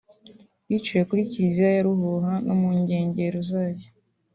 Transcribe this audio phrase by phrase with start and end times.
[0.69, 3.87] biciwe kuri Kiliziya ya Ruhuha no mu nkengero zayo